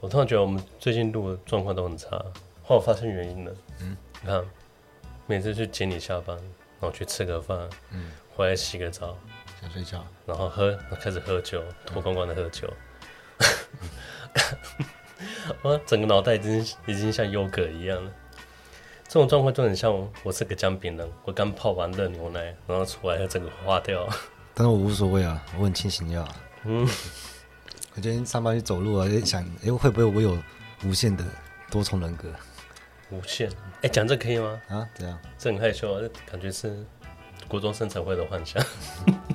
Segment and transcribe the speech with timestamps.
[0.00, 2.10] 我突然觉得我们最近录的状况都很差，
[2.62, 3.52] 后来我发现原因了。
[3.80, 4.42] 嗯，你看，
[5.26, 6.34] 每次去接你下班，
[6.80, 9.16] 然后去吃个饭，嗯，回来洗个澡，
[9.60, 12.72] 想睡觉，然后喝，开始喝酒，脱光光的喝酒。
[15.62, 18.10] 我整个脑袋已经已经像优格一样了。
[19.06, 19.92] 这种状况就很像
[20.22, 24.08] 我是个姜饼人，我刚泡完热牛奶，然后出来整个化掉。
[24.54, 26.26] 但是我无所谓啊，我很清醒呀。
[26.64, 26.88] 嗯，
[27.94, 30.38] 我今天上班去走路啊，就想，哎、欸，会不会我有
[30.84, 31.24] 无限的
[31.70, 32.28] 多重人格？
[33.10, 33.50] 无限？
[33.50, 34.60] 哎、欸，讲这可以吗？
[34.68, 35.18] 啊，怎样？
[35.36, 36.00] 这很害羞啊，
[36.30, 36.84] 感觉是
[37.48, 38.64] 国中生才会的幻想。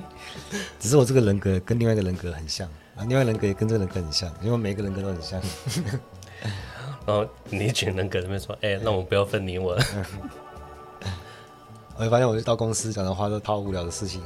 [0.80, 2.66] 只是我这个人格跟另外一个人格很像
[2.96, 5.40] 啊，另外一个人格也跟这个人格很像，因为每个人格都很像。
[7.04, 9.78] 然 后你一群人格在那边说：“哎、欸，那我不要分你我。
[11.96, 14.22] ”我就发现，我就到公司讲的话都超无聊的事情。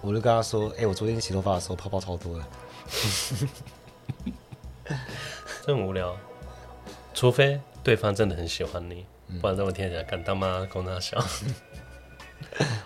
[0.00, 2.44] 我就跟他说：“哎、欸，我昨天洗头发的时候泡泡超多的。”
[5.66, 6.16] 真无聊，
[7.14, 9.06] 除非对方真的很喜欢你，
[9.40, 11.18] 不然这么听起来敢当妈公他笑。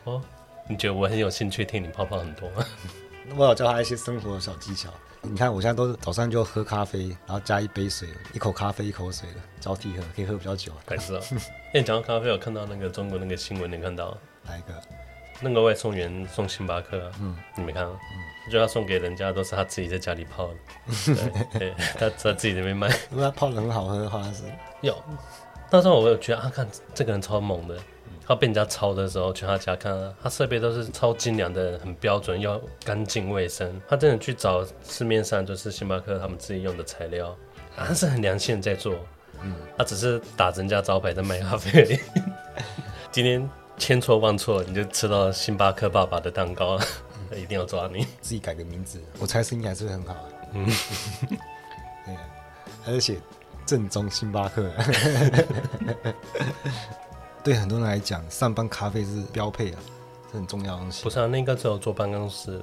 [0.05, 0.23] 哦，
[0.69, 2.64] 你觉得我很有兴趣听你泡泡很多吗？
[3.36, 4.91] 我有教他一些生活的小技巧。
[5.20, 10.73] 你看，我现在都是早上就喝咖啡，然后加一杯水，一口咖啡一口水的交替喝，可以喝比较久。
[10.86, 11.23] 还是啊？
[11.75, 14.80] 哎，讲到咖啡，我看到那个中国那个新闻，你看到哪一个？
[15.41, 17.91] 那个外送员送星巴克，嗯，你没看到？
[17.91, 21.14] 嗯，就他送给人家都是他自己在家里泡的，
[21.53, 22.89] 对，对 他在自己那边卖。
[23.11, 24.45] 如果他泡的很好喝的话，是
[24.80, 24.97] 有。
[25.70, 27.77] 那时候我有觉得啊，看这个人超猛的。
[28.27, 33.80] 他被人家抄的时候，去他家看，他设备都是超精良的，很标准，要干净卫生。
[33.89, 37.34] 他真的去找市面上就是星巴克他们自己用的材料，
[37.75, 38.95] 还是很良心在做。
[39.41, 41.98] 嗯，他只是打人家招牌在卖咖啡而已。
[43.11, 43.48] 今天
[43.79, 46.79] 千错万错，你就吃到星巴克爸爸的蛋糕，
[47.31, 48.07] 嗯、 一定要抓你。
[48.20, 50.15] 自己改个名字，我猜生意还是很好。
[50.53, 50.67] 嗯，
[52.05, 52.17] 对，
[52.83, 53.19] 还是写
[53.65, 54.70] 正宗星巴克。
[57.45, 59.79] 对很多人来讲，上班咖啡是标配啊，
[60.31, 61.05] 是很重要的东西。
[61.05, 62.61] 不是啊，那应该只有坐办公室。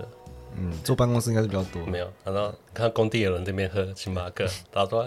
[0.57, 1.85] 嗯，坐办公室应该是比较多。
[1.85, 5.05] 没有，然后看工地有人这边喝星巴克，他说：“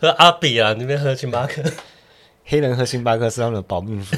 [0.00, 1.62] 喝阿比啊，那边喝星巴克。”
[2.50, 4.16] 黑人喝星巴克是他们的保命符。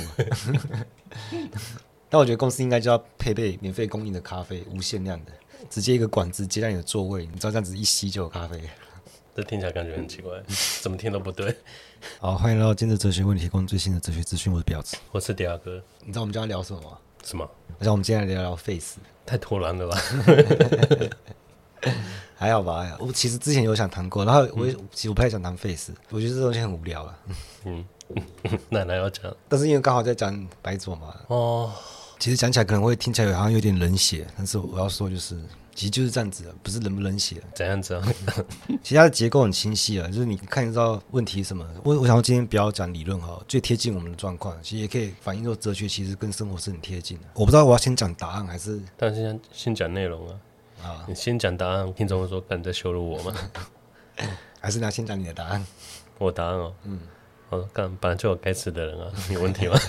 [2.09, 5.32] 但我觉得公司应该就要配备免费供应的咖啡，无限量的，
[5.69, 8.59] 直接一个管子接在你的座位，你知道这样子一吸就有咖啡。
[9.37, 10.43] 这听起来感觉很奇怪，
[10.81, 11.54] 怎么听都不对。
[12.20, 14.50] 好，欢迎来到今日哲学问题，提供最新的哲学资讯。
[14.50, 15.82] 我是婊子，我是迪亚哥。
[16.00, 16.97] 你知道我们今天聊什么吗？
[17.22, 17.47] 什么？
[17.81, 18.97] 我想我们今天来聊聊 Face。
[19.26, 19.99] 太突然了吧？
[22.34, 22.97] 还好吧，还好。
[23.00, 27.19] 我其实之前有想谈过，然后我、嗯、其实我不太想谈 Face，我觉得这东西很无聊啊。
[27.64, 27.84] 嗯，
[28.70, 31.14] 奶奶要讲，但是因为刚好在讲白左嘛。
[31.28, 31.72] 哦。
[32.18, 35.36] 其实讲起来可能会听起来好像有点冷血，但是我要说就是。
[35.74, 38.06] 其实就是这样子的，不是冷不冷血，怎样子啊？
[38.84, 41.66] 其他的结构很清晰啊，就是你看得到问题什么。
[41.82, 47.24] 我我想说今天不要讲理论哈，最贴近我们的状况，其实也可以反映说哲学其实跟生活是很贴近的。
[47.32, 50.34] 我不知道我要先讲答案还是，但是先先讲内容啊。
[50.82, 53.34] 啊，你先讲答案，听众会说你在羞辱我吗？
[54.60, 55.66] 还是你要先讲你的答案？
[56.18, 57.00] 我答案哦，嗯，
[57.52, 59.78] 哦干本来就有该死的人啊， 有问题吗？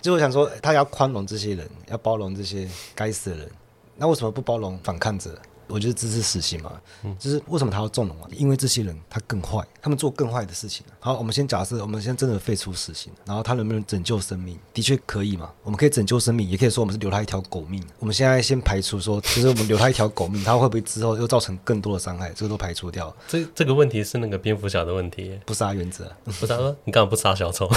[0.00, 3.50] 就我想说，他要宽容这些人，要包容这些该死的人。
[3.96, 5.38] 那为什么不包容反抗者？
[5.68, 6.72] 我觉得支持死刑嘛，
[7.04, 8.28] 嗯，就是为什么他要纵容啊？
[8.32, 10.84] 因为这些人他更坏，他们做更坏的事情。
[11.00, 14.58] 好，我们先假设，我们先真的废除死刑，然后他能不能拯救生命？
[14.74, 17.82] 的确可以嘛，我们可以拯救生命，也可以说我们是留他一条狗命。
[17.98, 22.30] 我们现在先排除说，其实我们留他一条狗命，他会不会之后又造成更多的伤害？
[22.30, 23.14] 这个都排除掉。
[23.28, 26.10] 这这个问题是那个蝙蝠侠的问题，不杀原则。
[26.40, 27.70] 不杀说，你干嘛不杀小丑？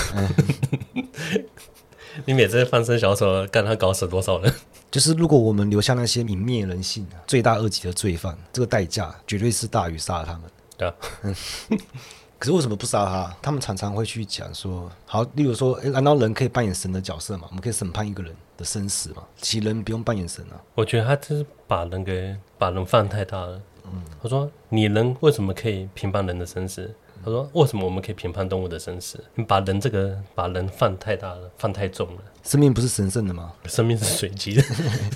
[2.24, 4.54] 你每次放生小丑，干他搞死多少人？
[4.90, 10.42] 就是如果我们留下那些泯灭人性、罪大恶极的罪犯，这个代价绝对是大于杀了他们。
[10.78, 10.96] 对啊，
[12.40, 13.36] 可是为什么不杀他？
[13.42, 17.46] 他们常常会去讲说，好，例如说，诶，难道人可以扮演神的角色吗？
[17.50, 19.24] 我们可以审判一个人的生死吗？
[19.38, 20.56] 其人不用扮演神啊。
[20.76, 23.62] 我觉得他就是把人给把人放太大了。
[23.86, 26.94] 嗯，他说，你人为什么可以评判人的生死？
[27.26, 29.20] 他说：“为什么我们可以评判动物的生死？
[29.34, 32.22] 你把人这个把人放太大了，放太重了。
[32.44, 33.52] 生命不是神圣的吗？
[33.66, 34.64] 生命是随机的。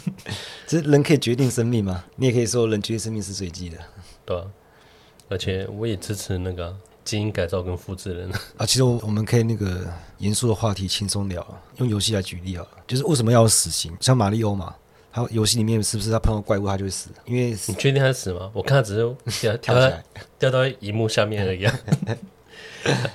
[0.65, 2.03] 这人可以决定生命吗？
[2.15, 3.77] 你也可以说人决定生命是随机的。
[4.25, 4.43] 对啊，
[5.29, 8.65] 而且我也支持那个基因改造跟复制人啊。
[8.65, 11.45] 其实我我们可以那个严肃的话题轻松聊，
[11.77, 13.95] 用游戏来举例啊，就是为什么要死刑？
[14.01, 14.73] 像马里欧嘛。”
[15.11, 17.09] 他游戏里面是不是他碰到怪物他就会死？
[17.25, 18.49] 因为你确定他是死吗？
[18.53, 19.01] 我看他只是
[19.41, 20.03] 掉 跳起来，
[20.37, 21.67] 掉到荧幕下面而已。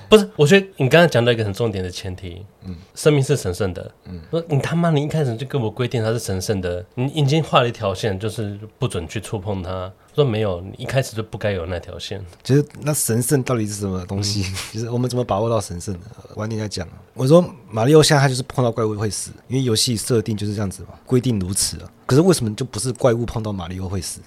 [0.07, 3.91] 不是，我觉得你刚才讲到一个很重点的前提，嗯，生命是神圣的。
[4.05, 9.91] 嗯，说你他妈，你一开始就跟我规定它是神圣的，你已经画了一条线，就是不准去触碰它。
[10.15, 12.23] 说没有，你一开始就不该有那条线。
[12.41, 14.43] 其实那神圣到底是什么东西？
[14.71, 15.99] 其实、嗯、我们怎么把握到神圣的？
[16.35, 16.87] 晚点再讲。
[17.13, 21.89] 我说马里奥现在他就是碰到怪物会死，因为游戏设定就是这样子嘛，规定如此啊。
[22.05, 24.21] 可是为什么就不是怪物碰到马里奥会死？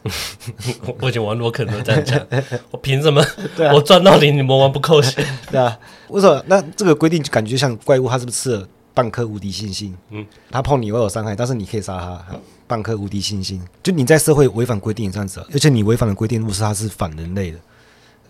[1.00, 2.26] 我以前玩洛克人都这样讲，
[2.70, 3.24] 我凭什么？
[3.72, 5.24] 我赚到你，你魔王不扣血？
[5.50, 6.42] 对啊，为什么？
[6.46, 8.68] 那这个规定就感觉像怪物，他是不是吃了
[8.98, 9.96] 半颗无敌星星？
[10.10, 12.36] 嗯，他碰你会有伤害，但是你可以杀他。
[12.66, 17.58] 半颗无敌星星，就你在社会违反规定这样子，而且你违反的规定，如果是他是反人类的，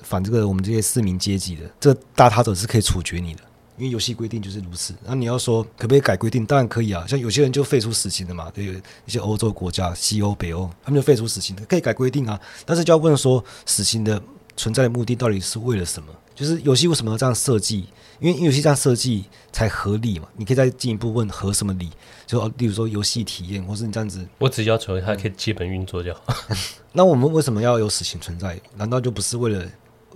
[0.02, 3.40] 反这个我们这些市民阶级的，这个大他者是可以处决你的，
[3.78, 4.94] 因为游戏规定就是如此。
[5.06, 6.44] 那你要说可不可以改规定？
[6.44, 8.66] 当然可以啊，像有些人就废除死刑的嘛，对，
[9.06, 12.38] 一些欧洲国家、西欧、北欧，他们就废除死刑的，可以改规定啊。
[12.66, 14.22] 但是就要问说，死刑的
[14.58, 16.12] 存在的目的到底是为了什么？
[16.38, 17.88] 就是游戏为什么要这样设计？
[18.20, 20.28] 因为游戏这样设计才合理嘛。
[20.36, 21.90] 你可以再进一步问合什么理？
[22.26, 26.20] 就例如说游戏体验，或是你这样子，我只要求它可以基本运作就好。
[26.94, 28.60] 那我们为什么要有死刑存在？
[28.76, 29.66] 难道就不是为了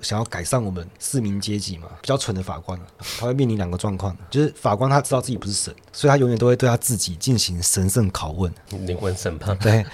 [0.00, 1.88] 想要改善我们市民阶级吗？
[2.00, 2.78] 比较蠢的法官，
[3.18, 8.52] 他会面临两个状况，就是法官他知道自己不是神，所以他永远都会对他自己进行神圣拷问、
[8.86, 9.58] 灵魂审判。
[9.58, 9.84] 对，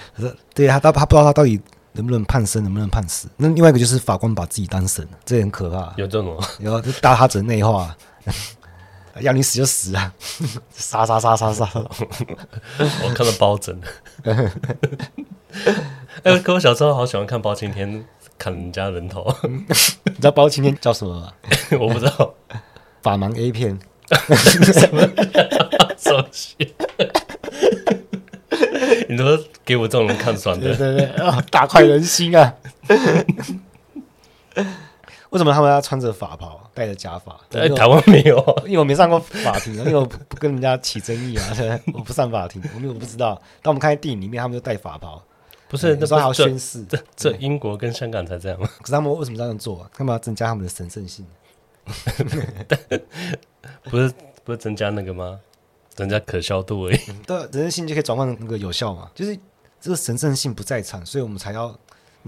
[0.53, 1.59] 对他他他不知道他到底。
[1.93, 3.27] 能不能判生，能不能判死？
[3.37, 5.93] 那另外一个就是法官把自己当神，这很可怕。
[5.97, 6.37] 有这种？
[6.59, 7.95] 有，就大他者内化，
[9.21, 10.13] 要你死就死啊！
[10.71, 11.67] 杀杀杀杀杀！
[11.73, 13.77] 我看到包拯。
[16.23, 18.05] 哎，可我小时候好喜欢看包青天
[18.37, 19.25] 砍人家人头。
[19.43, 21.33] 你知道包青天叫什么吗？
[21.79, 22.33] 我不知道。
[23.01, 23.77] 法盲 A 片。
[24.73, 25.01] 什么？
[25.97, 26.55] 手机。
[29.09, 29.25] 你都
[29.65, 32.53] 给我这种人看爽的，对 对对，啊，大快人心啊！
[35.31, 37.35] 为什么他们要穿着法袍，戴着假发？
[37.49, 41.43] 在台湾没有， 因为我没上过法庭，因为我不跟人家起争议啊，
[41.93, 43.41] 我不上法庭，我们我不知道。
[43.63, 45.23] 但我们看电影里面，他们就戴法袍，
[45.67, 46.83] 不是那时候还要宣誓。
[46.85, 48.69] 这这英国跟香港才这样吗？
[48.79, 49.89] 可是他们为什么这样做啊？
[49.93, 51.25] 他们要增加他们的神圣性？
[53.83, 54.13] 不是
[54.43, 55.39] 不是增加那个吗？
[55.95, 59.37] 增加可笑度而已，对，神圣性就可以转换成那个有效嘛，就是
[59.81, 61.77] 这个神圣性不在场，所以我们才要。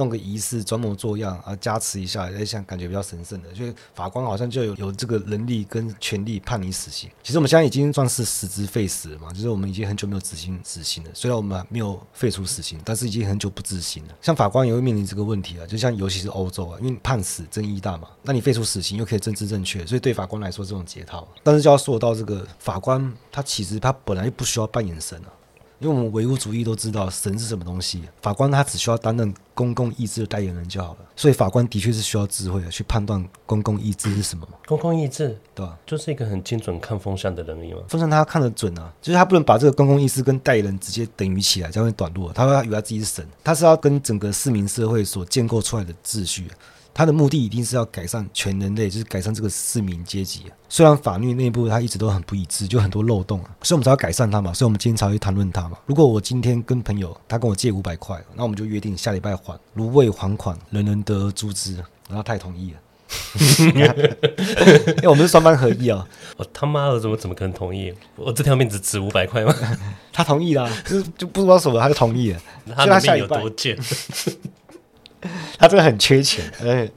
[0.02, 7.08] 弄个仪式装模作样啊，加持一下，哎，像感觉比较神圣的，所以法官好像就有有这个能力跟权力判你死刑。
[7.22, 11.12] 其实我们现在已经算是实质废死了嘛，就是我们已经很久没有执行死刑了。
[11.14, 14.16] 虽然我们没有废除死刑，但是已经很久不执行了。
[14.24, 21.28] 像法官也会面临这个问题啊，就像尤其是欧洲啊，因为判死争议大嘛，那你废除死刑又可以政治正确，所以对法官来说这种解套。
[21.44, 25.30] 但是就要说到这个法官，他其实他本来就不需要扮演神啊。
[25.82, 31.00] 因为我们唯物主义都知道神是什么东西，法官他只需要担任公共意志的代言人就好了。
[31.16, 34.48] 所以法官的确是需要智慧的去判断公共意志是什么。
[34.68, 35.76] 公共意志，对吧？
[35.84, 37.80] 就是一个很精准看风向的能力嘛。
[37.90, 42.32] 风向他看得准啊，就是他不能把这个公共意志跟代言人直接等于起来，这样会短路。
[42.32, 46.48] 他会以为他自己是神，他是要跟整个市民社会所建构出来的秩序。
[46.94, 50.44] 他的目的一定是要改善全人类，就是改善这个市民阶级。
[50.68, 54.54] 虽然法律内部他一直都很不一致，就很多漏洞啊，所以我们才要改善它嘛。
[54.54, 55.78] 所以我们今天才会谈论它嘛。
[55.86, 61.76] 如果我今天跟朋友他跟我借五百块，那我们就约定下礼拜还，如未还款，人人得而诛之。
[62.08, 62.80] 然后他也同意了，
[63.70, 66.06] 因为我们是双方合意啊。
[66.36, 67.94] 我他妈的怎么怎么可能同意？
[68.18, 69.56] 我这条命只值五百块吗？
[70.12, 72.40] 他同意啦，就是就不知道什么，他就同意了。
[72.76, 73.78] 他的命有多贱？
[75.58, 76.90] 他真的很缺钱， 哎，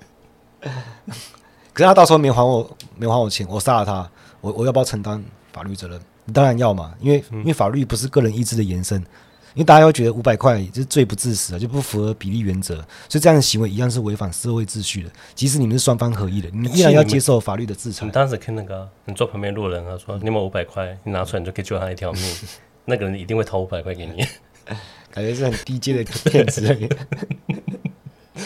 [1.73, 6.01] 可是他到时候没还我，没还我钱，我杀了他，我我要不要承担法律责任？
[6.25, 8.99] 你当然要嘛，因为因为法律不是个人意志的延伸，
[9.53, 12.77] 因为大家会觉得五百块就是罪不至死啊，就不符合比例原则，
[13.09, 15.11] 所以这样的行为一样是违反社会秩序的。
[15.35, 18.07] 即使你们是双方合意的，你依然要接受法律的制裁。
[18.07, 22.23] 你当时看那个，你坐旁边路人啊，说你有五百块，你拿出来你就可以救他一条命，
[22.87, 24.25] 那个人一定会掏五百块给你，
[25.11, 26.91] 感觉是很低阶的骗子。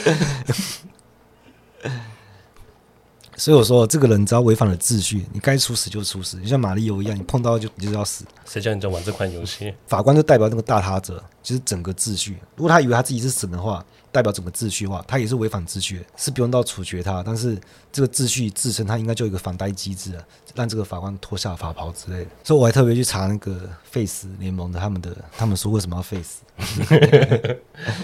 [3.36, 8.24] 所以我说，这个人只要违反了秩序，你该处死就处死，就像马里欧一样，你碰到就你就要死。
[8.44, 9.72] 谁叫你在玩这款游戏？
[9.86, 12.36] 法官就代表那个大他者，就是整个秩序。
[12.56, 17.22] 如果他以为他自己是神的话，代表整个秩序的话，他也是违反秩序的，是不用到处决他。
[17.22, 17.58] 但是
[17.92, 20.24] 这个秩序自身，他应该就有一个反呆机制啊，
[20.54, 22.30] 让这个法官脱下法袍之类的。
[22.44, 26.42] 所以我还特别去查那个 Face 联盟的他们的，他们说为什么要废死？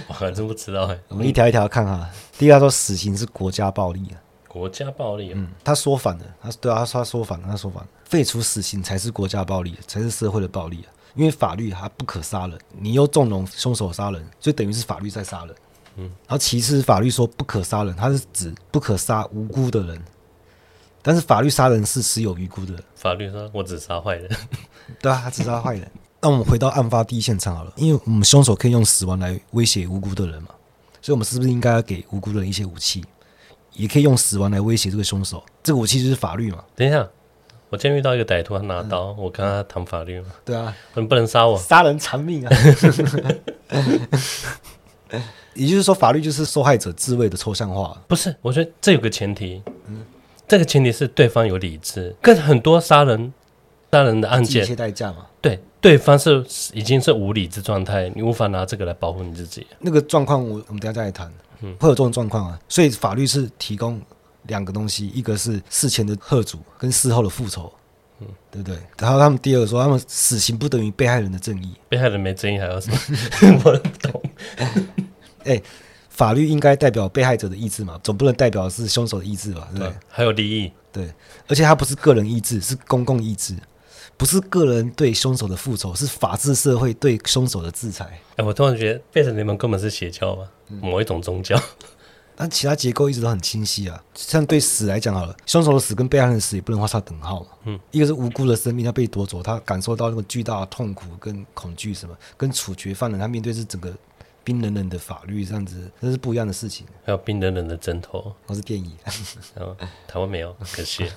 [0.09, 0.99] 我还真不知道哎。
[1.09, 2.09] 我们一条一条看哈。
[2.39, 5.33] 第一个说死刑是国家暴力啊，国家暴力。
[5.35, 10.93] 嗯，他说反了，他对啊，他说他说反了，他说反了，废除死刑才是国家暴力，才是社会的暴力啊。
[11.15, 15.55] 因为法律它不可杀人，你又纵容凶手杀人，所以等于是法律在杀人。
[15.97, 20.03] 嗯，然后其次法律说不可杀人，它是指不可杀无辜的人。
[21.03, 22.75] 但是法律杀人是死有余辜的。
[22.95, 24.31] 法律说我只杀坏人，
[25.01, 25.91] 对啊，他只杀坏人。
[26.23, 30.49] 那我们回到案发第一现场好了，因为我们凶手可以用死亡来威胁无辜的人嘛，
[31.03, 33.05] 所以我们是不是应该要给无辜的人一些武器，
[33.73, 35.45] 也可以用死亡来威胁这个凶手？
[35.63, 36.65] 这个武器就是法律嘛。
[36.75, 37.07] 等一下。
[37.71, 40.29] 我今天遇到一个歹徒，他拿刀，嗯、我跟他谈法律嘛。
[40.45, 42.57] 对啊，你不能杀我，杀人偿命啊！
[45.55, 48.01] 也就是说，法律就是受害者自卫的抽象化。
[48.09, 50.05] 不是，我觉得这有个前提，嗯，
[50.47, 52.15] 这个前提是对方有理智。
[52.21, 53.33] 跟很多杀人
[53.91, 55.27] 杀人的案件，一切代价嘛。
[55.41, 59.67] 对，对方是已经是无理智状态，你无法拿这个来保护你自己。
[59.81, 61.33] 那个状况，我我们等下再来谈。
[61.61, 64.01] 嗯，会有这种状况啊，所以法律是提供。
[64.47, 67.73] 两个东西，一个是事前的贺主跟事后的复仇，
[68.21, 68.77] 嗯，对不对？
[68.99, 72.99] 然后他们第二个说，他们死刑不等于被害人的正义，被害人没正义还要什么？
[73.65, 74.23] 我不懂。
[75.45, 75.61] 哎，
[76.09, 79.69] 法律应该代表被害者的意志嘛，总不能代表是凶手的意志吧？
[79.77, 81.13] 对还有利益，对，
[81.49, 83.57] 而且它不是个人意志，是公共意志，
[84.17, 88.21] 不是个人对凶手的复仇，是法治社会对凶手的制裁。
[88.37, 90.49] 哎，我突然觉得，变成联盟根本是邪教吧？
[90.69, 91.61] 某一种宗教。
[92.37, 97.47] 但其他结构一直都很清晰啊，像对死来讲好了，凶手的死跟被害人的死也不能画上等号嘛。
[97.65, 103.95] 嗯，一个是无辜的生命他被夺走，他感受到那个巨大的痛苦跟恐惧什么，跟处决犯人他面对是整个
[104.45, 106.87] 冰冷冷的法律这样子，这是不一样的事情。
[107.05, 108.93] 还有冰冷冷的针头，都是电影。
[110.07, 111.05] 台湾没有，可惜。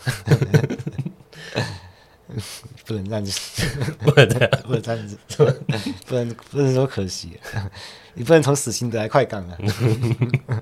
[2.85, 3.65] 不能这样子，
[3.99, 5.17] 不能这样，不能这样子，
[6.05, 7.39] 不能不能说可惜，
[8.15, 9.57] 你不能从死刑得来快感啊。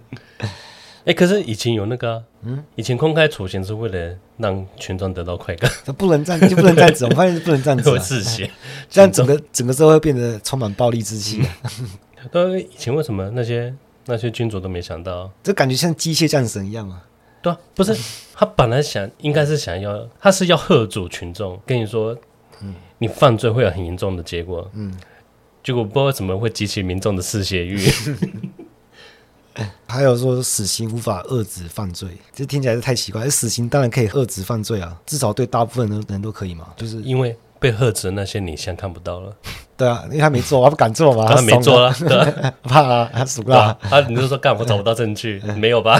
[1.05, 7.05] 哎、欸，可是以前有那个、啊，嗯，以前公开处刑是为了让群众得到快感， 不能这样，就不能这样子。
[7.05, 8.50] 我发现不能这样子、啊，会嗜血，
[8.89, 11.50] 这样整个整个社会变得充满暴力之气、啊。
[12.32, 13.74] 都，以前为什么那些
[14.05, 15.32] 那些君主都没想到？
[15.44, 17.03] 这感觉像机械战神一样啊。
[17.41, 17.96] 对啊，不是
[18.34, 22.17] 他本来想应该是想要，他是要吓阻群众，跟你说，
[22.62, 24.91] 嗯，你犯罪会有很严重的结果，嗯，
[25.63, 27.79] 结果不知道为什么会激起民众的嗜血欲。
[29.88, 33.29] 还有说死刑无法遏制犯罪，这听起来是太奇怪。
[33.29, 36.74] 死刑当然可以遏制犯罪啊，至少对大部分的人都可以嘛。
[36.75, 37.34] 就是因为
[37.65, 39.34] 被遏制的那些你现在看不到了。
[39.75, 41.25] 对啊，因为他没做，他不敢做嘛。
[41.34, 43.75] 他没做啊，对怕啊， 他死不了。
[43.81, 46.00] 他，你就说干我找不到证据，没有吧？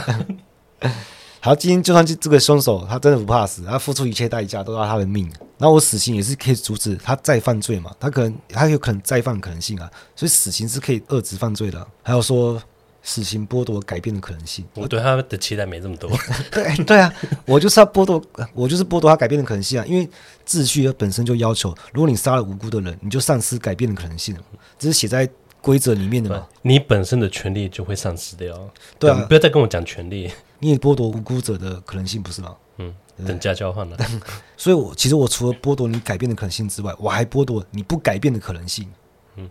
[1.42, 5.32] 好，今天就算这这个凶手他真的不怕死，他付出一切代价都要他的命。
[5.58, 7.92] 那我死刑也是可以阻止他再犯罪嘛？
[8.00, 11.88] 他可能他有可能再犯可能性啊，所以死刑是可以遏制犯罪的。
[12.04, 12.62] 还有说。
[13.08, 16.10] 死刑剥夺改变的可能性，我对他的期待没这么多。
[16.52, 17.14] 对对啊，
[17.46, 18.20] 我就是要剥夺，
[18.56, 19.86] 我就是剥夺他改变的可能性啊！
[19.86, 20.10] 因为
[20.46, 24.36] 秩序本身就要求，如果你杀了无辜的人，你就丧失改变的可能性，
[24.80, 25.30] 这是写在
[25.62, 26.48] 规则里面的嘛。
[26.64, 28.70] 你本身的权利就会丧失掉。
[28.98, 32.56] 对啊，不要再跟我讲权利，你也剥夺无辜者的可能性，不是吗？
[32.80, 32.92] 嗯，
[33.24, 33.96] 等价交换了。
[34.58, 38.92] 所以，我其实我除了剥夺你改变的可能性之外，我还剥夺你不改变的可能性。
[39.36, 39.48] 嗯。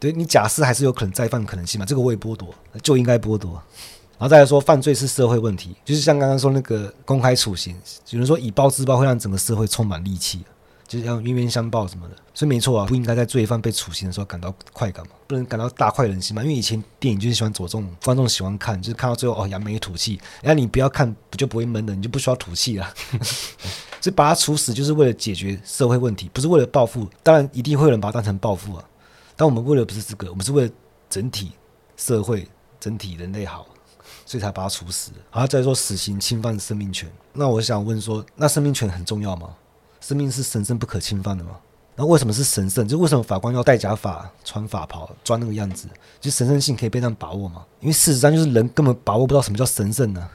[0.00, 1.84] 对，你假释还是有可能再犯可能性嘛？
[1.84, 3.60] 这个我也剥夺，就应该剥夺。
[4.18, 7.76] 然后再来说，犯罪是社会问题，就是像刚刚说那个公开处刑，
[8.10, 10.44] 有人说以暴制暴会让整个社会充满戾气，
[10.88, 12.14] 就是要冤冤相报什么的。
[12.34, 16.42] 所以没错啊，不应该在罪犯被处刑的时候感到快感嘛，不能感到大快人心嘛。
[16.42, 20.20] 因为以前电影就是喜欢着重观众喜欢看，就是看到最后哦，扬眉吐气。
[20.42, 22.92] 然后你不要看，不就不会闷的，你就不需要吐气了。
[24.00, 27.08] 所以把他处死就是为了解决社会问题，不是为了报复。
[27.22, 28.84] 当然一定会有人把他当成报复啊。
[29.38, 30.70] 但我们为了不是这个，我们是为了
[31.08, 31.52] 整体
[31.96, 32.48] 社会、
[32.80, 33.64] 整体人类好，
[34.26, 35.12] 所以才把他处死。
[35.30, 39.50] 然后再说死刑侵犯生命权，那我想问说，那生命权很重要吗？
[40.00, 41.52] 生命是神圣不可侵犯的吗？
[41.94, 42.86] 那为什么是神圣？
[42.88, 45.86] 就为什么法官要戴假发、穿法袍、装那个样子？
[46.20, 47.64] 就神圣性可以被这样把握吗？
[47.78, 50.28] 因为事实上就是人根本把握不到什么叫神圣呢、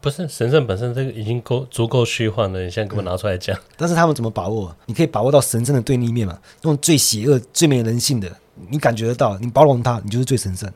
[0.00, 3.62] 不是神圣本身这个已经够足够虚幻了，你现在给我拿出来讲、嗯。
[3.76, 4.74] 但是他们怎么把握？
[4.86, 6.38] 你可以把握到神圣的对立面嘛？
[6.62, 8.30] 用最邪恶、最没人性的，
[8.70, 10.68] 你感觉得到，你包容他，你就是最神圣。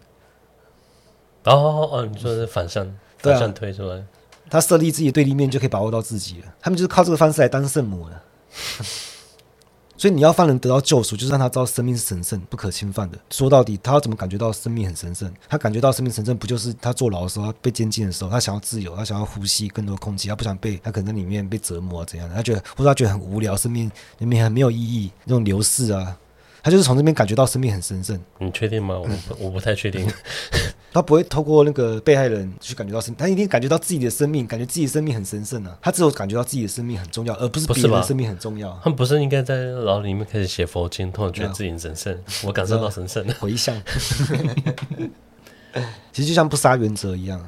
[1.45, 2.87] 哦哦哦，你说是反向，
[3.19, 3.97] 反向推出来。
[3.97, 4.05] 啊、
[4.51, 6.55] 他设立自己的对立面，就可以把握到自己了。
[6.61, 8.21] 他们就是靠这个方式来当圣母的。
[10.03, 13.17] 所以你要犯人得到救赎，就是让他知道生命是神圣、不可侵犯的。
[13.31, 15.33] 说到底，他要怎么感觉到生命很神圣？
[15.49, 22.35] 他感觉到生命神圣，不就是他坐牢的时候，他被监禁的时候，他想要自由，他想要呼吸更多空气，他不想被他可能在里面被折磨怎样的？
[22.35, 26.19] 他觉得或者他觉得很无聊，生命里面很没有意义，那种流逝啊。
[26.65, 28.21] 他就是从这边感觉到生命很神圣。
[28.41, 28.97] 你确定吗？
[28.99, 30.05] 我我不太确定。
[30.93, 35.79] 他不会透过那个被害人去感觉到生，他一定感觉到自己的生命，感觉自己的生命很神圣啊。
[35.81, 38.79] 他只有感觉到自己的生命很重要，而不是别人的生命很重要。
[38.83, 42.19] 他们不是应该在牢里面开始写佛经，突然觉得自己很神圣？
[42.45, 43.75] 我感受到神圣回向。
[46.13, 47.41] 其实就像不杀原则一样，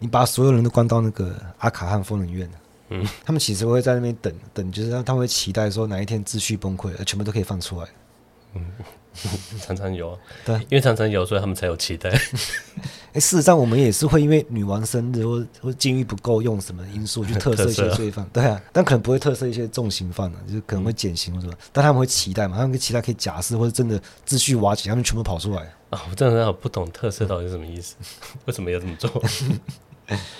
[0.00, 2.50] 你把所有人都关到那个阿卡汉疯人院，
[2.88, 7.86] 嗯，他们其实会在那边等等，就是他们会期待说哪一天秩序崩溃，全部都可以放出来。
[8.54, 8.66] 嗯，
[9.60, 12.10] 常常有，对，因为常常有，所以他们才有期待。
[13.12, 26.02] 哎，事实上我们也是会因为女王生日或或境遇不够，用什么因素去 特赦一些罪犯，对啊，但可能不会特赦一些重刑犯啊，就是可能会减刑或什么，但他们会期待嘛，他们会期待可以假释或者真的秩序瓦解，他们全部跑出来啊！
[26.08, 27.96] 我真的很不懂特赦到底是什么意思，
[28.44, 29.10] 为什么要这么做？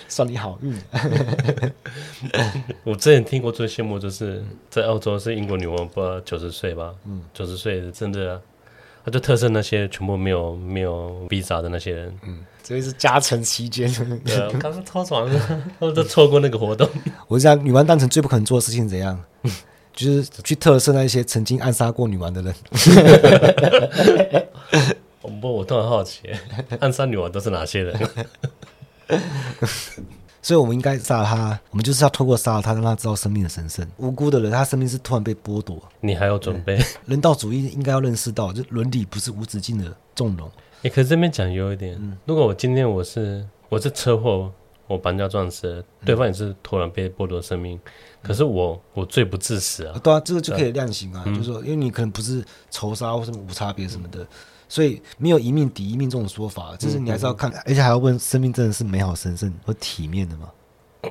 [0.09, 0.77] 算你好运。
[2.83, 6.93] 我之前听过最羡慕就是在澳洲是英国女王，不九十岁吧？
[7.05, 8.43] 嗯，九十岁的真的，他
[9.11, 12.15] 就特赦那些全部没有没有 visa 的那些人。
[12.27, 13.93] 嗯，这是加成期间。
[14.61, 15.39] 刚刚超爽的，
[15.79, 16.89] 他们都错过那个活动。
[17.29, 19.23] 我讲女王当成最不可能做的事情怎样？
[19.93, 22.55] 就是去特赦那些曾经暗杀过女王的人。
[25.41, 26.21] 不，我突然好奇，
[26.79, 27.99] 暗杀女王都是哪些人？
[30.43, 31.61] 所以，我们应该杀了他。
[31.71, 33.87] 我们就是要透过杀了他，让他知道生命的神圣。
[33.99, 35.83] 无辜的人，他生命是突然被剥夺。
[36.01, 36.83] 你还有准备？
[37.07, 40.49] 人道主义应该要认识到，就伦理不是无止境的纵容。
[40.49, 44.51] 哎、欸、可是这边讲有一点，嗯、如果我今天我是我是车祸，
[44.87, 47.91] 我把人家撞死了，对方也是突然被剥夺生命，嗯、
[48.23, 50.01] 可是我我罪不至死啊。
[50.03, 51.23] 对啊，这个就可以量刑啊。
[51.27, 54.27] 嗯、就是说，因为你可能不是仇杀或什么无差别什么的。
[54.71, 60.49] 嗯所以没有一命抵一命这种说法，就是你还是要看，而且还要问：生命真的是美好、神圣和体面的吗？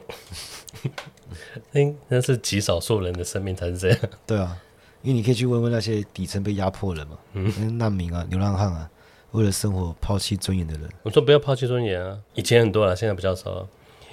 [1.74, 4.00] 那那是极少数人的生命才是这样。
[4.26, 4.58] 对啊，
[5.02, 8.90] 因为你可以去问问那些底层被压迫人嘛，嗯，难民啊、流浪汉啊，
[9.32, 10.90] 为了生活抛弃尊严的人。
[11.04, 12.18] 我说不要抛弃尊严啊！
[12.36, 13.68] 以前很多了，现在比较少。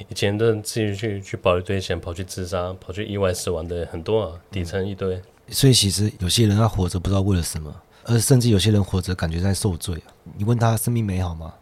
[0.09, 5.23] 以前的自己去去保一堆钱，跑去自杀、跑去意外死亡的很多啊，底层一堆。
[5.51, 7.73] 所以其实有些人他活着不知道为了什么。
[8.09, 10.15] 而甚至有些人活着感觉在受罪啊！
[10.37, 11.53] 你问他生命美好吗？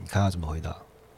[0.00, 0.70] 你看他怎么回答。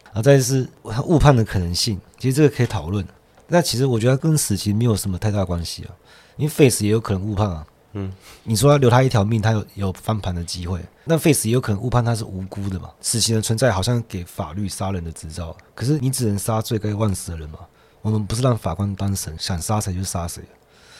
[0.06, 3.06] 然后再是他误判的可能性，其实这个可以讨论。
[3.48, 5.92] 那其实我觉得跟死刑没有什么太大关系啊，
[6.38, 7.66] 因为 Face 也有可能误判啊。
[7.92, 8.10] 嗯，
[8.44, 10.80] 你说要留他一条命，他有有翻盘的机会。
[11.04, 12.90] 那 Face 也有可能误判他是无辜的嘛？
[13.02, 17.58] 死刑的存在好像给法律杀人的执照，可是你只能杀罪该万死的人嘛？
[18.00, 20.42] 我们不是让法官当神，想杀谁就杀谁。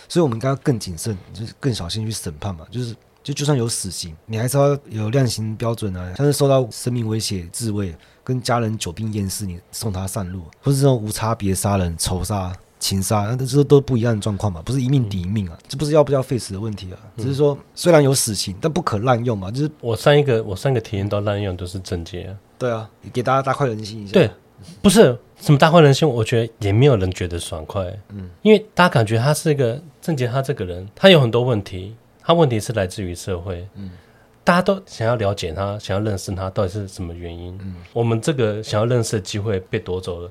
[0.09, 2.95] 所以我们应该要更谨慎，就是更小心去审判嘛，就是。
[3.27, 6.15] 就就算有死刑，你还是要有量刑标准啊。
[6.17, 15.59] 像是受到生命威胁、自卫，跟家人久病厌世，你送他上路，或是这种无差别杀人、仇杀、情杀，那这都不一样的状况嘛，不是一命抵一命啊。
[15.67, 19.51] 这不是要不要 face 的问题啊，只是说虽然有死刑，但不可滥用嘛。
[19.51, 22.31] 就是我上一个我上一个体验到滥用都是郑捷啊。
[22.57, 24.13] 对啊，给大家大快人心一下。
[24.13, 24.31] 对，
[24.81, 27.85] 不是什么大快人心，我觉得也没有人觉得爽快。
[28.11, 31.97] 嗯，因为大家感觉他是一个郑捷，他这个人他有很多问题。
[32.27, 33.93] 他问题是来自于社会，嗯，
[34.43, 40.29] 大家都想要了解他，想要认识他到底是什么原因，嗯，我们这个想要认识的机会被夺走了，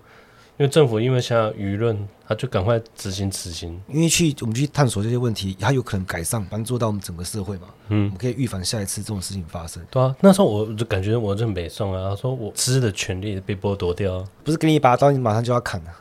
[0.57, 9.81] 因为政府因为想要舆论，他就赶快执行死刑，因为去我们去探索这些问题，他有可能改善帮助到我们整个社会嘛，嗯，我们可以预防下一次这种事情发生。
[9.89, 15.91] 对啊，那时候我就感觉我认北宋啊，他说我知的权利被剥夺掉，不是给你一把刀，你马上就要砍了。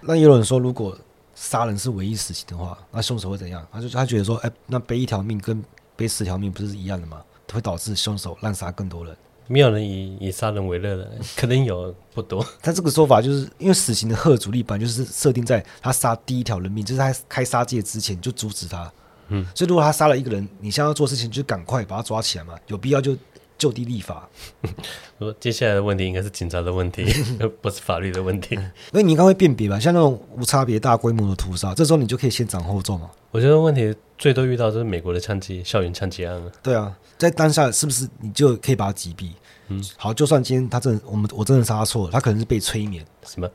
[0.00, 0.96] 那也有人说如果。
[1.36, 3.64] 杀人是唯一死刑的话，那凶手会怎样？
[3.70, 5.62] 他就他觉得说，哎、欸，那背一条命跟
[5.94, 7.22] 背十条命不是一样的吗？
[7.52, 9.16] 会导致凶手滥杀更多人。
[9.46, 12.44] 没有人以以杀人为乐的， 可能有不多。
[12.60, 18.90] 他这个说法就是因为死刑的贺阻力本来就是设定在他杀第一条人命，就是他开杀戒之前就阻止他。
[19.28, 23.16] 嗯，所以如果他杀了一个人，你现在要做事情就赶快把他抓起来嘛，有必要就。
[23.58, 24.28] 就地立法，
[25.18, 27.04] 说接下来的问题应该是警察的问题，
[27.62, 28.56] 不是法律的问题。
[28.92, 29.78] 所以你应该会辨别吧？
[29.80, 33.10] 像那种无差别大规模的屠杀，这时候你就可以先斩后奏嘛。
[33.30, 36.50] 我觉得问题最多遇到就是美国的枪击校园枪击案了。
[36.62, 39.30] 对啊，在当下是不是你就可以把他击毙？
[39.68, 43.50] 嗯，好，就算今天他真的我们我真的杀错了，他可能是被催眠什么？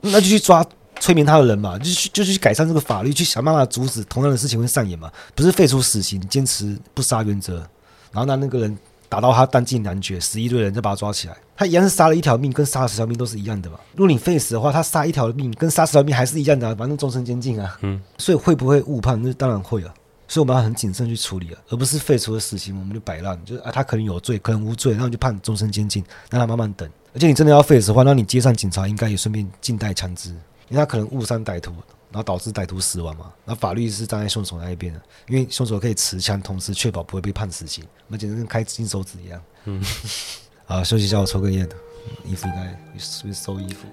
[0.00, 0.66] 那就去抓
[0.98, 5.12] 催眠他的人嘛，就去就去改善这个法律，去想办法阻止同样的事情会上演嘛。
[5.34, 7.68] 不是废除死刑，坚持不杀原则。
[8.16, 8.78] 然后那那个人
[9.10, 11.36] 打到他弹尽粮绝，十一队人，再把他抓起来。
[11.54, 13.78] 他一样是杀了一条命，跟杀了十条命都是一样的嘛。
[13.94, 17.76] 如果你废死的话，他杀一条命跟杀十条命还是一样的，反正终身监禁啊。
[17.82, 19.22] 嗯，所以会不会误判？
[19.22, 19.92] 那当然会啊。
[20.28, 26.88] 所以我们要很谨慎去处理啊，而不是废除了死刑我们就摆烂，就是啊他可能有罪，可能无罪，那我就判终身监禁，让他慢慢等。
[27.14, 30.30] 而且你真的要废死的话，那你街上警察应该也顺便静待枪支，
[30.68, 31.72] 因为他可能误伤歹徒。
[32.10, 33.32] 然后导致歹徒死亡嘛？
[33.44, 37.84] 那法律是站在凶手那一边的，因为凶手可以持枪，同时确保不会被判死刑。
[38.08, 39.42] 那简直跟开金手指一样。
[39.64, 39.82] 嗯，
[40.66, 41.68] 啊，休息一下，我抽根烟。
[42.24, 43.88] 衣服应该是不是收衣服？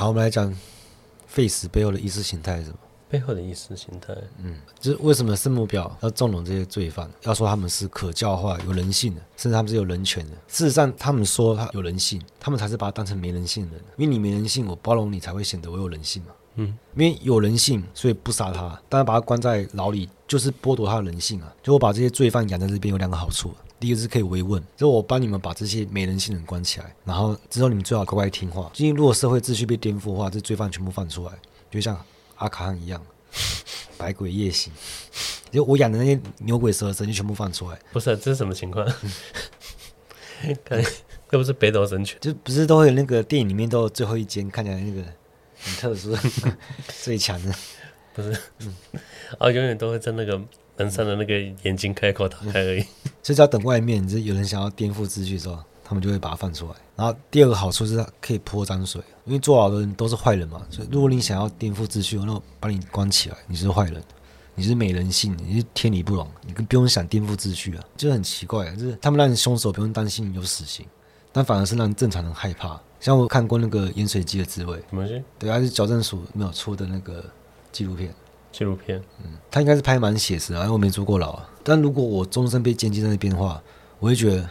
[0.00, 0.50] 好，我们来讲
[1.26, 2.78] face 背后的意识形态是什么？
[3.10, 10.32] 背后的意识形态，嗯，就是为什么圣母婊要纵容这些罪犯，要说他们是可教化、有人性的，甚至他们是有人权的。
[10.48, 13.84] 事实上，他们说他有人性，他们才是把他当成没人性的人。
[13.98, 16.28] 因为你没人性，我包容你才会显得我有人性嘛。
[16.54, 21.54] 嗯，因为有人性，所以不杀他，但是把他关在牢里，就是剥夺他的人性啊。
[21.62, 28.70] 就我把这些罪犯养在这边有两个好处，第一个是可以慰问，就我帮你们把这些没人性的人关起来，然后之后你们最好乖乖听话。
[28.74, 31.32] 今天如果社会秩序被颠覆的话，这罪犯全部放出来，
[31.70, 31.98] 就像
[32.36, 33.02] 阿卡汉一样。
[33.96, 34.72] 百鬼夜行，
[35.50, 37.78] 就我养的那些牛鬼蛇神就全部放出来。
[37.92, 38.84] 不是、啊，这是什么情况？
[40.64, 40.82] 看，
[41.30, 45.02] 又不是北斗神拳，就不是都会有那个电影里面都有最后一间看起来那个
[45.60, 46.16] 很特殊、
[47.02, 47.54] 最强的，
[48.14, 48.36] 不是？
[48.60, 48.74] 嗯，
[49.38, 50.40] 啊，永远都会在那个
[50.82, 52.80] 门上的那个眼睛开口打开而已。
[53.22, 55.58] 所以只要等外面，就有人想要颠覆秩序的时候。
[55.82, 64.00] 他们就会把它放出来，然后第二个好处是它可以泼脏水，因为坐牢的人都是坏人嘛，所以如果你想要颠覆秩序，那我把你关起来，你是坏人，
[64.54, 70.86] 你是没人性，你是天理不容，你更不用想颠覆秩序啊，就很奇怪啊，就是他们让凶手不用担心有死刑，
[71.32, 72.80] 但反而是让正常人害怕。
[73.00, 75.20] 像我看过那个盐水机的滋味，什么鸡？
[75.40, 77.24] 对，还是矫正署没有出的那个
[77.72, 78.14] 纪录片，
[78.52, 83.62] 纪录片，嗯，他应该是拍蛮写实的，因为我没坐过牢啊，但如果我终身被监禁在那边的话，
[83.98, 84.48] 我会觉得。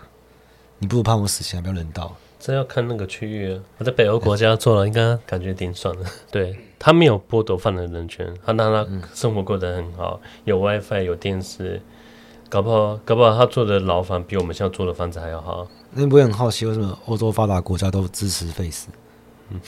[0.81, 2.15] 你不如判我死刑，还比较人道。
[2.39, 3.59] 这要看那个区域啊。
[3.79, 6.05] 我在北欧国家坐牢，应该感觉挺爽的。
[6.31, 11.81] 对，他没有剥夺犯人人权，他让他生活过得很好，有 WiFi，有电视，
[12.47, 15.67] 搞不好搞不好他做的牢房比我们现在做的房子还要好。
[15.91, 18.88] 那你不会很好奇，为什么欧洲发达国家都支持废死？
[19.51, 19.59] 嗯，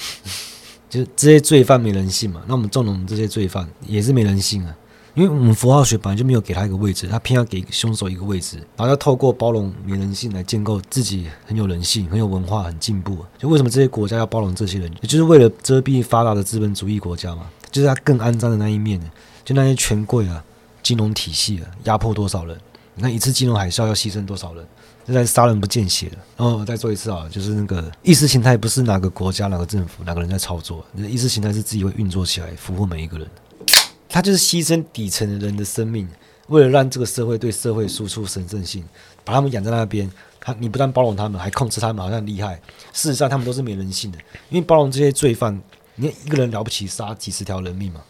[0.92, 4.76] 就这些罪犯没人性嘛，那我们纵容这些罪犯也是没人性啊。
[5.14, 13.18] 因为我们符号学本来就没有给他一个位置，他偏要给凶手一个位置，然后要透过包容没人性来建构自己很有人性、很有文化、很进步。
[13.38, 19.00] 就为什么这些国家要包容这些人，也就是为了遮蔽发达的资本主义国家嘛，就是他更肮脏的那一面。
[19.44, 20.44] 就那些权贵啊、
[20.84, 22.58] 金融体系啊，压迫多少人？
[22.96, 24.66] 你看一次金融海啸要牺牲多少人？
[25.06, 26.18] 现在杀人不见血了。
[26.38, 33.28] 然后我再做一次啊，就是那个意识形态不是哪个国家、哪个政府、哪个人在操作，那意识形态是自己会运作起来，俘获每一个人。
[34.10, 36.08] 他就是牺牲底层的人的生命，
[36.48, 38.84] 为了让这个社会对社会输出神圣性，
[39.24, 40.12] 把他们养在那边。
[40.44, 42.60] 他你不但包容他们，还控制他们，好像厉害。
[42.92, 44.18] 事实上，他们都是没人性的。
[44.50, 45.62] 因为包容这些罪犯，
[45.94, 48.02] 你一个人了不起，杀几十条人命嘛，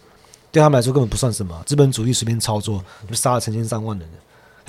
[0.50, 1.62] 对他们来说根本不算什么。
[1.66, 4.08] 资本主义随便操作，就杀了成千上万人。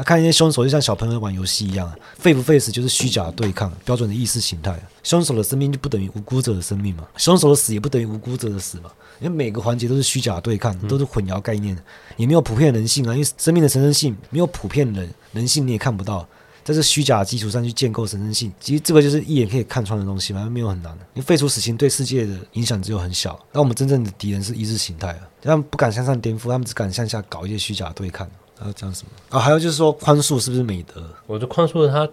[0.02, 4.80] 看一些凶手就像小朋友玩游戏一样，废不废死就是虚假的对抗，标准的意识形态。
[5.02, 8.90] 凶手的生命就不等于无辜者的生命嘛，凶手的死也不等于无辜者的死嘛。
[9.20, 11.76] 因为每个环节都是虚假的对抗，都是混淆概念，
[12.16, 13.12] 也没有普遍人性啊。
[13.12, 16.26] 因为生命的神圣性没有普遍人人性，你也看不到，
[16.64, 20.92] 在这虚假的基础上去建构神圣性，其实这个就是一眼可以看穿的东西嘛，没有很难。
[21.14, 28.28] 因为废除死刑对世界的影响只有很小，那我们真正的敌人是意识形态啊，他们不敢向上颠覆，他们只敢向下搞一些虚假对抗。
[28.62, 29.40] 还有讲什么啊？
[29.40, 31.02] 还有就是说宽恕是不是美德？
[31.26, 32.08] 我觉得宽恕它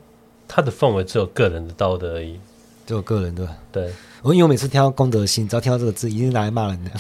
[0.48, 2.40] 它的范围只有个人的道德而已，
[2.86, 3.56] 只有个人对吧？
[3.72, 3.92] 对。
[4.22, 6.92] 我因为我每次听到公德心，只要听到这个字，一定拿来骂人的。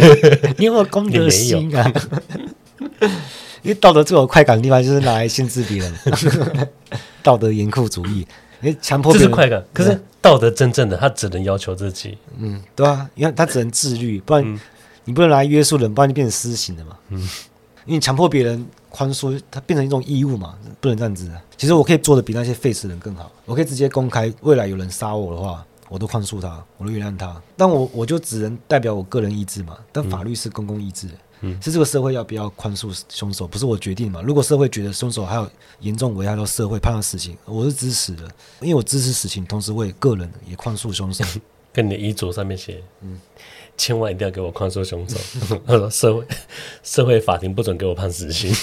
[0.56, 1.92] 你有没有功德心啊？
[3.62, 5.94] 因为道德最有快感的地方就是拿来限制别人，
[7.22, 8.26] 道德严酷主义，
[8.62, 9.28] 因为强迫别人。
[9.28, 12.16] 这是快感，可是道德真正的他只能要求自己。
[12.38, 14.60] 嗯，对啊，因为他只能自律，不然
[15.04, 16.96] 你不能拿来约束人，不然就变成私刑了嘛。
[17.10, 17.20] 嗯，
[17.84, 21.28] 因为强迫别人宽恕，它变成一种义务嘛，不能这样子。
[21.56, 25.66] 其实我可以做的比那些废死人更好，我可以直接公开，未来有人杀我的话。
[25.88, 29.76] 我都宽恕他，我都原谅他，但我我就只能代表我个人意志嘛。
[29.92, 31.06] 但法律是公共意志，
[31.42, 34.22] 嗯，是这个社会要不要宽恕凶手，不是我决定嘛。
[34.22, 35.46] 如果社会觉得凶手还有
[35.80, 38.26] 严重危害到社会，判他死刑，我是支持的，
[38.62, 41.22] 因为我支持死刑，同时为个人也宽恕凶手。
[41.74, 43.20] 跟你的遗嘱上面写，嗯，
[43.76, 45.18] 千万一定要给我宽恕凶手。
[45.66, 46.26] 他说社会
[46.82, 48.54] 社会法庭不准给我判死刑，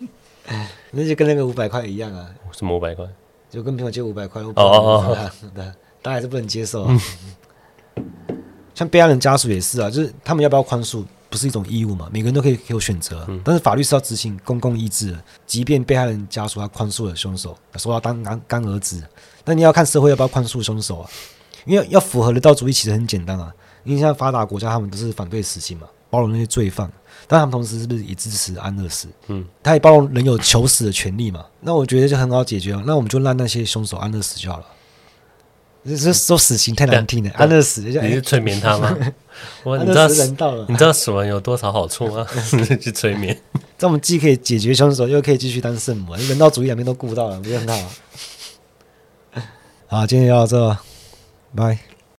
[0.92, 2.28] 那就跟那个五百块一样啊。
[2.52, 3.06] 什么五百块？
[3.50, 5.64] 就跟朋友借五百块，哦哦哦，对。
[6.02, 6.98] 大家还是不能接受啊！
[8.74, 12.08] 像被害人家属也是啊，就是他们要不要宽恕，不是一种义务嘛？
[12.10, 15.22] 每个人都可以有选择，但是法律是要执行公共意志的。
[15.46, 19.02] 即便被害人家属他宽恕了凶手，说要当干干儿子，
[19.44, 21.10] 那你要看社会要不要宽恕凶手啊？
[21.66, 23.52] 因为要符合人道主义其实很简单啊，
[23.84, 26.90] 因为像发达国家他们都是反对死刑嘛，包容那些罪犯，
[27.26, 29.08] 但他们同时是不是也支持安乐死？
[29.28, 31.44] 嗯，他也包容人有求死的权利嘛？
[31.60, 34.66] 那我觉得就很好解决啊，那我们就让那些凶手安乐死就好了。
[35.82, 37.80] 这这说死刑太难听了，安乐死。
[37.80, 38.94] 你是催眠他吗？
[39.62, 40.06] 我 你知道
[40.52, 42.26] 了你知道死亡有多少好处吗？
[42.78, 43.40] 去催眠，
[43.78, 47.90] 这我们既可以解决凶手，又可以继续当圣母，人道主义两边都顾到了，不是很好？
[49.86, 50.78] 好，今天就到这，
[51.56, 51.89] 拜。